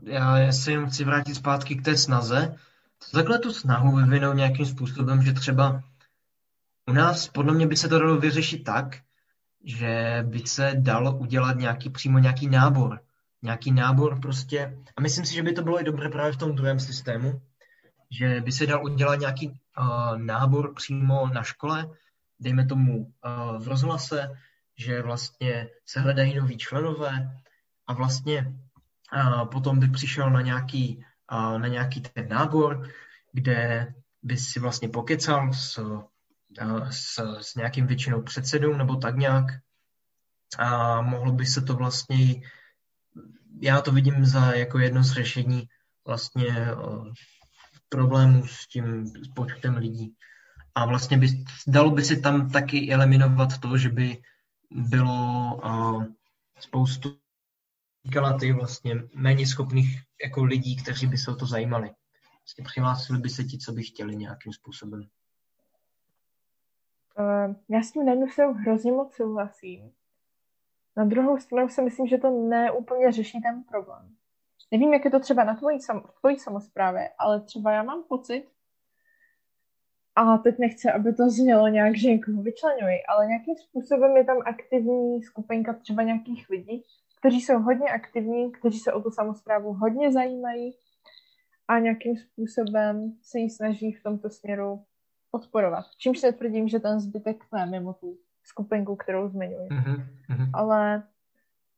Já 0.03 0.53
si 0.53 0.73
jenom 0.73 0.91
chci 0.91 1.05
vrátit 1.05 1.35
zpátky 1.35 1.77
k 1.77 1.85
té 1.85 1.97
snaze. 1.97 2.55
Takhle 3.13 3.39
tu 3.39 3.53
snahu 3.53 3.97
vyvinout 3.97 4.37
nějakým 4.37 4.67
způsobem, 4.67 5.23
že 5.23 5.33
třeba 5.33 5.83
u 6.87 6.93
nás 6.93 7.29
podle 7.29 7.55
mě 7.55 7.67
by 7.67 7.77
se 7.77 7.89
to 7.89 7.99
dalo 7.99 8.17
vyřešit 8.17 8.65
tak, 8.65 8.97
že 9.65 10.25
by 10.29 10.39
se 10.39 10.73
dalo 10.75 11.17
udělat 11.17 11.57
nějaký, 11.57 11.91
přímo 11.91 12.19
nějaký 12.19 12.47
nábor. 12.49 13.01
Nějaký 13.43 13.73
nábor 13.73 14.21
prostě, 14.21 14.79
a 14.97 15.01
myslím 15.01 15.25
si, 15.25 15.35
že 15.35 15.43
by 15.43 15.53
to 15.53 15.63
bylo 15.63 15.81
i 15.81 15.85
dobré 15.85 16.09
právě 16.09 16.33
v 16.33 16.37
tom 16.37 16.55
druhém 16.55 16.81
systému, 16.81 17.41
že 18.11 18.41
by 18.41 18.53
se 18.53 18.67
dal 18.67 18.85
udělat 18.85 19.21
nějaký 19.21 19.49
uh, 19.49 20.19
nábor 20.19 20.75
přímo 20.75 21.29
na 21.35 21.43
škole, 21.43 21.91
dejme 22.41 22.67
tomu 22.67 22.99
uh, 22.99 23.63
v 23.63 23.69
rozhlase, 23.69 24.31
že 24.81 25.03
vlastně 25.03 25.69
se 25.87 26.01
hledají 26.01 26.35
noví 26.35 26.59
členové 26.59 27.31
a 27.87 27.93
vlastně 27.93 28.55
uh, 29.15 29.45
potom 29.45 29.81
by 29.81 29.89
přišel 29.89 30.31
na 30.31 30.41
nějaký, 30.41 31.05
uh, 31.33 31.59
na 31.59 31.69
nějaký 31.69 32.01
ten 32.01 32.29
nábor, 32.29 32.89
kde 33.33 33.93
by 34.23 34.37
si 34.37 34.61
vlastně 34.61 34.89
pokecal 34.89 35.53
s 35.53 35.79
s, 36.91 37.19
s 37.41 37.55
nějakým 37.55 37.87
většinou 37.87 38.23
předsedou 38.23 38.77
nebo 38.77 38.97
tak 38.97 39.17
nějak. 39.17 39.45
A 40.59 41.01
mohlo 41.03 41.33
by 41.33 41.47
se 41.47 41.61
to 41.61 41.75
vlastně, 41.75 42.43
já 43.61 43.81
to 43.81 43.93
vidím 43.93 44.25
za 44.25 44.53
jako 44.53 44.79
jedno 44.79 45.05
z 45.05 45.13
řešení 45.13 45.69
vlastně 46.07 46.67
problémů 47.89 48.47
s 48.47 48.67
tím 48.67 49.07
s 49.07 49.29
počtem 49.35 49.77
lidí. 49.77 50.15
A 50.75 50.87
vlastně 50.87 51.19
by, 51.19 51.29
dalo 51.67 51.91
by 51.91 52.05
se 52.05 52.17
tam 52.17 52.51
taky 52.51 52.93
eliminovat 52.93 53.59
to, 53.59 53.79
že 53.79 53.89
by 53.89 54.23
bylo 54.71 55.61
uh, 55.65 56.05
spoustu 56.59 57.17
ty 58.39 58.53
vlastně 58.53 58.95
méně 59.15 59.47
schopných 59.47 59.99
jako 60.25 60.45
lidí, 60.45 60.77
kteří 60.77 61.07
by 61.07 61.19
se 61.19 61.31
o 61.31 61.35
to 61.35 61.47
zajímali. 61.47 61.91
Vlastně 62.41 62.65
přihlásili 62.65 63.19
by 63.19 63.29
se 63.29 63.45
ti, 63.45 63.59
co 63.59 63.73
by 63.73 63.83
chtěli 63.83 64.17
nějakým 64.17 64.53
způsobem. 64.53 65.01
Uh, 67.19 67.55
já 67.69 67.83
s 67.83 67.93
tím 67.93 68.05
stranu 68.05 68.53
hrozně 68.53 68.93
moc 68.93 69.15
souhlasím. 69.15 69.93
Na 70.97 71.05
druhou 71.05 71.39
stranu 71.39 71.69
si 71.69 71.83
myslím, 71.83 72.07
že 72.07 72.19
to 72.19 72.31
neúplně 72.31 73.13
řeší 73.13 73.41
ten 73.41 73.65
problém. 73.65 74.17
Nevím, 74.71 74.93
jak 74.93 75.05
je 75.05 75.11
to 75.11 75.21
třeba 75.21 75.45
na 75.45 75.55
tvojí, 75.55 75.81
sam, 75.81 76.03
tvojí 76.21 76.39
samozprávě, 76.39 77.11
ale 77.19 77.41
třeba 77.41 77.73
já 77.73 77.83
mám 77.83 78.03
pocit, 78.03 78.49
a 80.17 80.39
teď 80.39 80.59
nechci, 80.59 80.91
aby 80.91 81.13
to 81.13 81.31
znělo 81.31 81.69
nějak, 81.69 81.97
že 81.97 82.09
někoho 82.09 82.43
vyčlenuji, 82.43 82.99
ale 83.09 83.27
nějakým 83.27 83.57
způsobem 83.57 84.17
je 84.17 84.25
tam 84.25 84.39
aktivní 84.45 85.23
skupinka 85.23 85.73
třeba 85.73 86.03
nějakých 86.03 86.51
lidí, 86.51 86.83
kteří 87.19 87.41
jsou 87.41 87.59
hodně 87.59 87.89
aktivní, 87.89 88.53
kteří 88.53 88.79
se 88.79 88.93
o 88.93 89.03
tu 89.03 89.11
samozprávu 89.11 89.73
hodně 89.73 90.13
zajímají 90.13 90.73
a 91.69 91.79
nějakým 91.79 92.17
způsobem 92.17 93.13
se 93.23 93.39
jí 93.39 93.51
snaží 93.51 93.93
v 93.93 94.03
tomto 94.03 94.31
směru 94.31 94.85
podporovat. 95.31 95.85
Čímž 95.99 96.19
se 96.19 96.33
tvrdím, 96.33 96.69
že 96.69 96.81
ten 96.81 97.01
zbytek 97.01 97.45
ne 97.53 97.67
mimo 97.67 97.93
tu 97.93 98.17
skupinku, 98.43 98.97
kterou 98.97 99.29
zmiňuji. 99.29 99.69
Mm-hmm. 99.69 100.51
Ale 100.55 101.03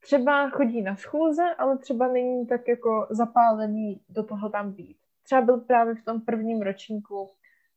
třeba 0.00 0.50
chodí 0.50 0.82
na 0.82 0.96
schůze, 0.96 1.54
ale 1.58 1.78
třeba 1.78 2.08
není 2.08 2.46
tak 2.46 2.68
jako 2.68 3.06
zapálený 3.10 4.00
do 4.08 4.22
toho 4.22 4.48
tam 4.48 4.72
být. 4.72 4.96
Třeba 5.22 5.40
byl 5.42 5.58
právě 5.58 5.94
v 5.94 6.04
tom 6.04 6.20
prvním 6.20 6.62
ročníku, 6.62 7.30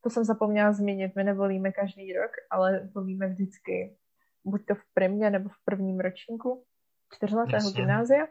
to 0.06 0.10
jsem 0.10 0.24
zapomněla 0.24 0.72
zmínit, 0.72 1.16
my 1.16 1.24
nevolíme 1.24 1.72
každý 1.72 2.12
rok, 2.12 2.30
ale 2.50 2.88
volíme 2.94 3.28
vždycky 3.28 3.96
buď 4.44 4.66
to 4.66 4.74
v 4.74 4.84
primě 4.94 5.30
nebo 5.30 5.48
v 5.48 5.64
prvním 5.64 6.00
ročníku 6.00 6.64
čtyřletého 7.14 7.70
gymnázia. 7.70 8.26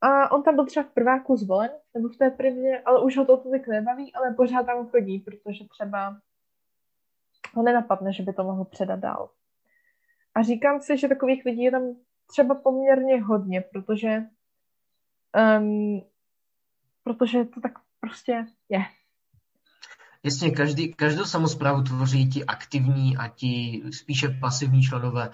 A 0.00 0.32
on 0.32 0.42
tam 0.42 0.54
byl 0.54 0.66
třeba 0.66 0.86
v 0.86 0.92
prváku 0.92 1.36
zvolen, 1.36 1.70
nebo 1.94 2.08
v 2.08 2.16
té 2.16 2.30
prvně, 2.30 2.80
ale 2.80 3.04
už 3.04 3.16
ho 3.16 3.24
to 3.24 3.36
tolik 3.36 3.68
nebaví, 3.68 4.12
ale 4.12 4.34
pořád 4.34 4.66
tam 4.66 4.88
chodí, 4.88 5.18
protože 5.18 5.64
třeba 5.68 6.20
ho 7.54 7.62
nenapadne, 7.62 8.12
že 8.12 8.22
by 8.22 8.32
to 8.32 8.44
mohl 8.44 8.64
předat 8.64 9.00
dál. 9.00 9.30
A 10.34 10.42
říkám 10.42 10.80
si, 10.80 10.98
že 10.98 11.08
takových 11.08 11.44
lidí 11.44 11.62
je 11.62 11.70
tam 11.70 11.96
třeba 12.26 12.54
poměrně 12.54 13.22
hodně, 13.22 13.60
protože 13.60 14.22
um, 15.58 16.02
protože 17.04 17.44
to 17.44 17.60
tak 17.60 17.72
prostě 18.00 18.46
je. 18.68 18.80
Jasně, 20.24 20.50
každý, 20.50 20.94
každou 20.94 21.24
samozprávu 21.24 21.82
tvoří 21.82 22.28
ti 22.28 22.44
aktivní 22.44 23.16
a 23.16 23.28
ti 23.28 23.82
spíše 23.92 24.28
pasivní 24.28 24.82
členové. 24.82 25.30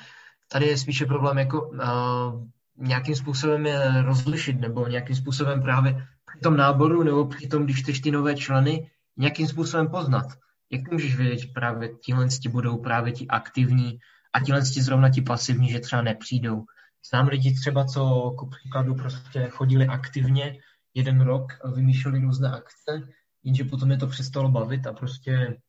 Tady 0.49 0.67
je 0.67 0.79
spíše 0.79 1.07
problém 1.07 1.39
jako 1.39 1.69
uh, 1.69 2.47
nějakým 2.77 3.15
způsobem 3.15 3.67
je 3.67 4.03
rozlišit 4.03 4.61
nebo 4.61 4.87
nějakým 4.87 5.17
způsobem 5.17 5.63
právě 5.63 6.07
při 6.31 6.39
tom 6.43 6.57
náboru 6.57 7.03
nebo 7.03 7.27
při 7.27 7.49
tom, 7.49 7.65
když 7.65 7.83
chceš 7.83 8.01
ty 8.01 8.11
nové 8.11 8.35
členy, 8.35 8.91
nějakým 9.17 9.47
způsobem 9.47 9.89
poznat. 9.89 10.27
Jak 10.71 10.93
můžeš 10.93 11.17
vědět, 11.17 11.39
že 11.39 11.49
právě 11.55 11.89
tihle 12.05 12.29
budou 12.51 12.79
právě 12.79 13.13
ti 13.13 13.29
aktivní 13.29 13.99
a 14.33 14.41
tihle 14.41 14.63
zrovna 14.63 15.11
ti 15.11 15.23
pasivní, 15.23 15.71
že 15.71 15.81
třeba 15.81 16.03
nepřijdou. 16.03 16.65
Znám 17.11 17.29
lidi 17.29 17.55
třeba, 17.55 17.85
co 17.85 18.31
ku 18.39 18.49
příkladu 18.49 18.95
prostě 18.95 19.49
chodili 19.51 19.87
aktivně 19.87 20.59
jeden 20.95 21.21
rok, 21.21 21.53
vymýšleli 21.75 22.21
různé 22.21 22.49
akce, 22.49 23.09
jenže 23.47 23.65
potom 23.65 23.91
je 23.91 23.97
to 23.97 24.07
přestalo 24.07 24.49
bavit 24.49 24.87
a 24.87 24.93
prostě 24.93 25.61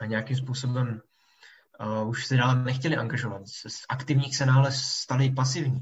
a 0.00 0.06
nějakým 0.06 0.36
způsobem 0.36 1.00
uh, 1.80 2.08
už 2.08 2.26
se 2.26 2.36
dále 2.36 2.64
nechtěli 2.64 2.96
angažovat. 2.96 3.42
Z 3.46 3.84
aktivních 3.88 4.36
se 4.36 4.46
nále 4.46 4.72
stali 4.72 5.30
pasivní. 5.30 5.80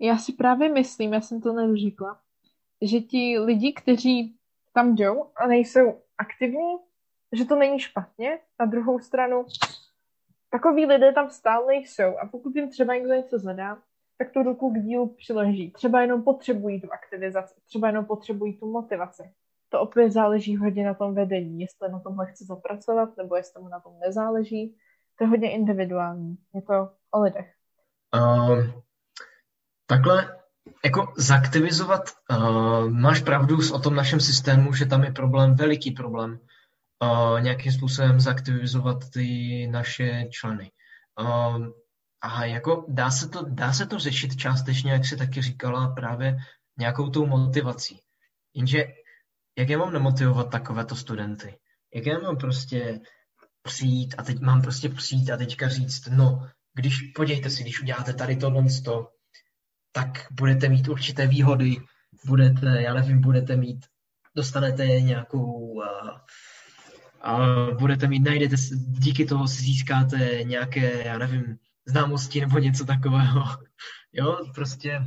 Já 0.00 0.18
si 0.18 0.32
právě 0.32 0.72
myslím, 0.72 1.12
já 1.12 1.20
jsem 1.20 1.40
to 1.40 1.52
neřekla, 1.52 2.20
že 2.82 3.00
ti 3.00 3.38
lidi, 3.38 3.72
kteří 3.72 4.36
tam 4.74 4.94
jdou 4.94 5.30
a 5.36 5.46
nejsou 5.46 6.02
aktivní, 6.18 6.76
že 7.32 7.44
to 7.44 7.56
není 7.56 7.80
špatně. 7.80 8.38
Na 8.60 8.66
druhou 8.66 8.98
stranu, 8.98 9.44
takový 10.50 10.86
lidé 10.86 11.12
tam 11.12 11.30
stále 11.30 11.74
jsou 11.74 12.18
a 12.18 12.28
pokud 12.28 12.56
jim 12.56 12.70
třeba 12.70 12.94
někdo 12.94 13.14
něco 13.14 13.38
zadá, 13.38 13.78
tak 14.18 14.32
tu 14.32 14.42
ruku 14.42 14.72
k 14.72 14.82
dílu 14.82 15.06
přiloží. 15.06 15.70
Třeba 15.70 16.00
jenom 16.00 16.22
potřebují 16.22 16.80
tu 16.80 16.92
aktivizaci, 16.92 17.54
třeba 17.66 17.88
jenom 17.88 18.04
potřebují 18.04 18.58
tu 18.58 18.72
motivaci. 18.72 19.22
To 19.68 19.80
opět 19.80 20.10
záleží 20.10 20.56
hodně 20.56 20.86
na 20.86 20.94
tom 20.94 21.14
vedení, 21.14 21.60
jestli 21.60 21.88
na 21.92 22.00
tomhle 22.00 22.26
chce 22.26 22.44
zapracovat, 22.44 23.16
nebo 23.16 23.36
jestli 23.36 23.62
mu 23.62 23.68
na 23.68 23.80
tom 23.80 23.98
nezáleží, 23.98 24.76
To 25.18 25.24
je 25.24 25.28
hodně 25.28 25.52
individuální. 25.52 26.36
Je 26.54 26.62
to 26.62 26.90
o 27.10 27.20
lidech. 27.20 27.54
Uh, 28.14 28.64
takhle 29.86 30.38
jako 30.84 31.12
zaktivizovat, 31.16 32.02
uh, 32.30 32.90
máš 32.90 33.20
pravdu 33.20 33.58
o 33.74 33.78
tom 33.78 33.94
našem 33.94 34.20
systému, 34.20 34.72
že 34.72 34.86
tam 34.86 35.04
je 35.04 35.12
problém, 35.12 35.54
veliký 35.54 35.90
problém, 35.90 36.38
uh, 37.02 37.40
nějakým 37.40 37.72
způsobem 37.72 38.20
zaktivizovat 38.20 39.10
ty 39.12 39.66
naše 39.66 40.24
členy. 40.30 40.70
Uh, 41.20 41.66
a 42.20 42.44
jako 42.44 42.84
dá 42.88 43.10
se, 43.10 43.28
to, 43.28 43.44
dá 43.48 43.72
se 43.72 43.86
to 43.86 43.98
řešit 43.98 44.36
částečně, 44.36 44.92
jak 44.92 45.04
jsi 45.04 45.16
taky 45.16 45.42
říkala, 45.42 45.88
právě 45.88 46.36
nějakou 46.78 47.10
tou 47.10 47.26
motivací. 47.26 48.00
Jenže 48.54 48.84
jak 49.58 49.68
já 49.68 49.78
mám 49.78 49.92
nemotivovat 49.92 50.50
takovéto 50.50 50.96
studenty? 50.96 51.58
Jak 51.94 52.06
já 52.06 52.18
mám 52.18 52.36
prostě 52.36 53.00
přijít 53.62 54.14
a 54.18 54.22
teď 54.22 54.40
mám 54.40 54.62
prostě 54.62 54.88
přijít 54.88 55.30
a 55.30 55.36
teďka 55.36 55.68
říct, 55.68 56.06
no, 56.06 56.48
když, 56.74 57.02
podívejte 57.02 57.50
si, 57.50 57.62
když 57.62 57.82
uděláte 57.82 58.14
tady 58.14 58.36
tohle 58.36 58.70
sto, 58.70 59.08
tak 59.92 60.26
budete 60.32 60.68
mít 60.68 60.88
určité 60.88 61.26
výhody, 61.26 61.76
budete, 62.26 62.82
já 62.82 62.94
nevím, 62.94 63.20
budete 63.20 63.56
mít, 63.56 63.86
dostanete 64.36 64.86
nějakou, 64.86 65.82
a, 65.82 66.24
a 67.20 67.36
budete 67.78 68.08
mít, 68.08 68.24
najdete, 68.24 68.56
díky 68.88 69.24
toho 69.24 69.48
si 69.48 69.62
získáte 69.62 70.40
nějaké, 70.42 71.02
já 71.06 71.18
nevím, 71.18 71.56
známosti 71.86 72.40
nebo 72.40 72.58
něco 72.58 72.84
takového. 72.84 73.42
Jo, 74.12 74.38
prostě 74.54 75.00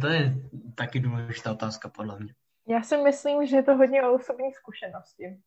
to 0.00 0.06
je 0.06 0.36
taky 0.74 1.00
důležitá 1.00 1.52
otázka 1.52 1.88
podle 1.88 2.18
mě. 2.18 2.34
Já 2.68 2.82
si 2.82 2.96
myslím, 2.96 3.46
že 3.46 3.56
je 3.56 3.62
to 3.62 3.76
hodně 3.76 4.02
o 4.02 4.14
osobní 4.14 4.52
zkušenosti. 4.52 5.40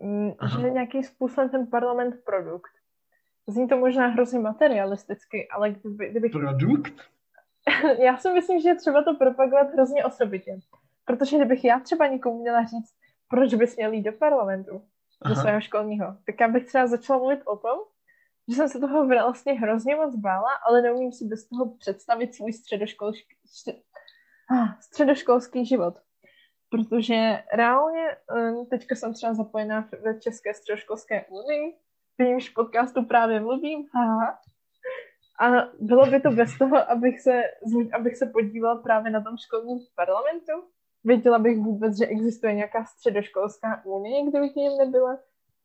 Mm, 0.00 0.32
Aha. 0.38 0.60
Že 0.60 0.70
nějakým 0.70 1.02
způsobem 1.02 1.50
ten 1.50 1.66
parlament 1.66 2.14
produkt. 2.24 2.70
Zní 3.46 3.68
to 3.68 3.76
možná 3.76 4.06
hrozně 4.06 4.38
materialisticky, 4.38 5.48
ale 5.48 5.70
kdyby... 5.70 6.10
kdyby... 6.10 6.28
Produkt? 6.28 6.92
já 7.98 8.16
si 8.16 8.32
myslím, 8.32 8.60
že 8.60 8.68
je 8.68 8.74
třeba 8.74 9.02
to 9.02 9.14
propagovat 9.14 9.72
hrozně 9.72 10.04
osobitě. 10.04 10.60
Protože 11.04 11.36
kdybych 11.36 11.64
já 11.64 11.80
třeba 11.80 12.06
někomu 12.06 12.40
měla 12.40 12.64
říct, 12.64 12.94
proč 13.28 13.54
bys 13.54 13.76
měl 13.76 13.92
jít 13.92 14.02
do 14.02 14.12
parlamentu, 14.12 14.82
Aha. 15.22 15.34
do 15.34 15.40
svého 15.40 15.60
školního, 15.60 16.16
tak 16.26 16.40
já 16.40 16.48
bych 16.48 16.66
třeba 16.66 16.86
začala 16.86 17.18
mluvit 17.18 17.42
o 17.44 17.56
tom, 17.56 17.78
že 18.48 18.54
jsem 18.54 18.68
se 18.68 18.78
toho 18.78 19.06
vlastně 19.06 19.52
hrozně 19.52 19.96
moc 19.96 20.16
bála, 20.16 20.50
ale 20.66 20.82
neumím 20.82 21.12
si 21.12 21.24
bez 21.24 21.48
toho 21.48 21.74
představit 21.78 22.34
svůj 22.34 22.52
středoškolský, 22.52 23.36
ah, 24.50 24.80
středoškolský 24.80 25.66
život. 25.66 25.98
Protože 26.72 27.42
reálně 27.52 28.16
teďka 28.70 28.94
jsem 28.94 29.14
třeba 29.14 29.34
zapojená 29.34 29.88
ve 30.04 30.20
České 30.20 30.54
středoškolské 30.54 31.24
unii, 31.24 31.76
v 32.18 32.22
jejímž 32.22 32.48
podcastu 32.48 33.04
právě 33.04 33.40
mluvím, 33.40 33.86
haha. 33.94 34.38
A 35.40 35.68
bylo 35.80 36.06
by 36.06 36.20
to 36.20 36.30
bez 36.30 36.58
toho, 36.58 36.90
abych 36.90 37.20
se, 37.20 37.42
abych 37.94 38.16
se 38.16 38.26
podívala 38.26 38.76
právě 38.76 39.12
na 39.12 39.20
tom 39.20 39.36
školním 39.36 39.78
parlamentu. 39.96 40.52
Věděla 41.04 41.38
bych 41.38 41.58
vůbec, 41.58 41.98
že 41.98 42.06
existuje 42.06 42.54
nějaká 42.54 42.84
středoškolská 42.84 43.82
unie, 43.84 44.30
kdybych 44.30 44.56
něm 44.56 44.78
nebyla. 44.78 45.18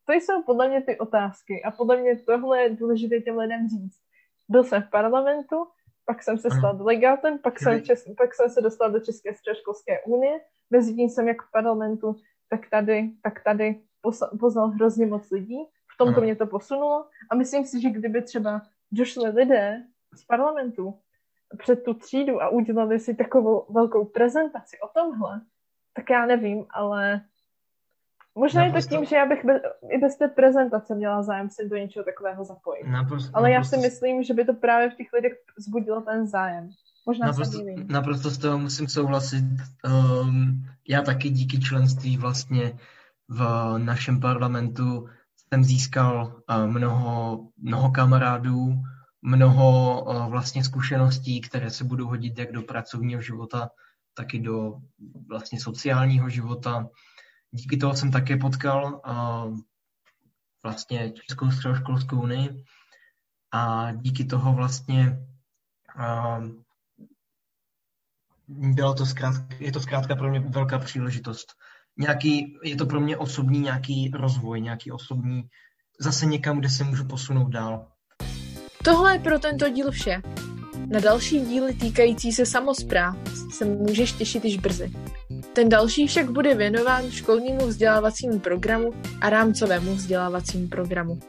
To 0.06 0.12
jsou 0.12 0.42
podle 0.42 0.68
mě 0.68 0.82
ty 0.82 0.98
otázky. 0.98 1.62
A 1.62 1.70
podle 1.70 1.96
mě 1.96 2.16
tohle 2.16 2.62
je 2.62 2.76
důležité 2.76 3.20
těm 3.20 3.38
lidem 3.38 3.68
říct. 3.68 4.00
Byl 4.48 4.64
jsem 4.64 4.82
v 4.82 4.90
parlamentu, 4.90 5.66
pak 6.08 6.22
jsem 6.22 6.38
se 6.38 6.48
stal 6.50 6.76
delegátem, 6.76 7.38
pak 7.38 7.60
jsem, 7.60 7.82
čes, 7.82 8.04
pak 8.16 8.34
jsem 8.34 8.50
se 8.50 8.60
dostal 8.60 8.90
do 8.90 9.00
České 9.00 9.34
středoškolské 9.34 10.02
unie, 10.02 10.40
mezi 10.70 10.94
tím 10.94 11.08
jsem 11.08 11.28
jak 11.28 11.42
v 11.42 11.50
parlamentu, 11.52 12.16
tak 12.48 12.60
tady, 12.70 13.10
tak 13.22 13.44
tady 13.44 13.80
poznal 14.40 14.68
hrozně 14.68 15.06
moc 15.06 15.30
lidí. 15.30 15.58
V 15.94 15.96
tomto 15.98 16.20
mě 16.20 16.36
to 16.36 16.46
posunulo. 16.46 17.08
A 17.30 17.34
myslím 17.34 17.64
si, 17.64 17.80
že 17.80 17.90
kdyby 17.90 18.22
třeba 18.22 18.62
došli 18.92 19.30
lidé 19.30 19.84
z 20.14 20.24
parlamentu 20.24 20.98
před 21.58 21.84
tu 21.84 21.94
třídu 21.94 22.42
a 22.42 22.48
udělali 22.48 23.00
si 23.00 23.14
takovou 23.14 23.66
velkou 23.72 24.04
prezentaci 24.04 24.76
o 24.80 24.88
tomhle, 24.88 25.40
tak 25.94 26.10
já 26.10 26.26
nevím, 26.26 26.66
ale 26.70 27.20
možná 28.38 28.64
naprosto... 28.64 28.94
je 28.94 28.98
to 28.98 29.04
tím, 29.04 29.08
že 29.08 29.16
já 29.16 29.26
bych 29.26 29.44
bez, 29.44 29.62
i 29.90 29.98
bez 29.98 30.16
té 30.16 30.28
prezentace 30.28 30.94
měla 30.94 31.22
zájem 31.22 31.50
se 31.50 31.64
do 31.64 31.76
něčeho 31.76 32.04
takového 32.04 32.44
zapojit. 32.44 32.84
Naprosto, 32.86 33.30
ale 33.34 33.50
naprosto... 33.50 33.76
já 33.76 33.80
si 33.80 33.88
myslím, 33.88 34.22
že 34.22 34.34
by 34.34 34.44
to 34.44 34.54
právě 34.54 34.90
v 34.90 34.94
těch 34.94 35.12
lidech 35.12 35.32
zbudilo 35.58 36.00
ten 36.00 36.26
zájem. 36.26 36.70
Možná 37.06 37.26
naprosto, 37.26 37.58
naprosto 37.86 38.30
s 38.30 38.38
toho 38.38 38.58
musím 38.58 38.88
souhlasit. 38.88 39.44
Um, 39.84 40.64
já 40.88 41.02
taky 41.02 41.30
díky 41.30 41.60
členství 41.60 42.16
vlastně 42.16 42.78
v 43.28 43.42
našem 43.78 44.20
parlamentu 44.20 45.08
jsem 45.48 45.64
získal 45.64 46.42
uh, 46.50 46.66
mnoho, 46.66 47.46
mnoho 47.58 47.90
kamarádů, 47.90 48.74
mnoho 49.22 50.02
uh, 50.04 50.26
vlastně 50.26 50.64
zkušeností, 50.64 51.40
které 51.40 51.70
se 51.70 51.84
budou 51.84 52.06
hodit 52.06 52.38
jak 52.38 52.52
do 52.52 52.62
pracovního 52.62 53.20
života, 53.20 53.70
tak 54.14 54.34
i 54.34 54.38
do 54.38 54.74
vlastně 55.28 55.60
sociálního 55.60 56.28
života. 56.28 56.88
Díky 57.50 57.76
toho 57.76 57.94
jsem 57.94 58.10
také 58.10 58.36
potkal 58.36 59.00
uh, 59.08 59.58
vlastně 60.62 61.12
Českou 61.12 61.50
středoškolskou 61.50 62.22
unii 62.22 62.64
a 63.52 63.92
díky 63.92 64.24
toho 64.24 64.52
vlastně 64.52 65.18
uh, 65.98 66.46
bylo 68.48 68.94
to 68.94 69.06
zkrátka, 69.06 69.56
je 69.58 69.72
to 69.72 69.80
zkrátka 69.80 70.16
pro 70.16 70.30
mě 70.30 70.40
velká 70.40 70.78
příležitost. 70.78 71.54
Nějaký, 71.98 72.58
je 72.64 72.76
to 72.76 72.86
pro 72.86 73.00
mě 73.00 73.16
osobní 73.16 73.60
nějaký 73.60 74.10
rozvoj, 74.14 74.60
nějaký 74.60 74.92
osobní, 74.92 75.42
zase 76.00 76.26
někam, 76.26 76.58
kde 76.58 76.68
se 76.68 76.84
můžu 76.84 77.04
posunout 77.04 77.48
dál. 77.48 77.86
Tohle 78.84 79.14
je 79.14 79.18
pro 79.18 79.38
tento 79.38 79.68
díl 79.68 79.90
vše. 79.90 80.22
Na 80.86 81.00
další 81.00 81.40
díly 81.40 81.74
týkající 81.74 82.32
se 82.32 82.46
samozpráv 82.46 83.16
se 83.52 83.64
můžeš 83.64 84.12
těšit 84.12 84.44
již 84.44 84.58
brzy. 84.58 84.92
Ten 85.52 85.68
další 85.68 86.06
však 86.06 86.30
bude 86.30 86.54
věnován 86.54 87.10
školnímu 87.10 87.66
vzdělávacímu 87.66 88.38
programu 88.38 88.92
a 89.20 89.30
rámcovému 89.30 89.94
vzdělávacímu 89.94 90.68
programu. 90.68 91.20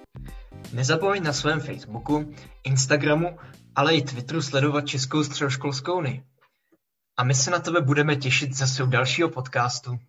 Nezapomeň 0.74 1.24
na 1.24 1.34
svém 1.34 1.60
Facebooku, 1.60 2.34
Instagramu, 2.64 3.38
ale 3.76 3.96
i 3.96 4.02
Twitteru 4.02 4.42
sledovat 4.42 4.88
Českou 4.88 5.24
středoškolskou 5.24 5.98
unii. 5.98 6.24
A 7.18 7.24
my 7.24 7.36
se 7.36 7.52
na 7.52 7.60
tebe 7.60 7.82
budeme 7.82 8.16
těšit 8.16 8.54
zase 8.54 8.84
u 8.84 8.88
dalšího 8.88 9.30
podcastu. 9.30 10.00